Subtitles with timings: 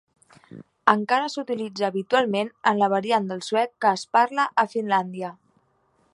[0.93, 5.33] Encara s'utilitza habitualment en la variant del suec que es parla a Finlàndia.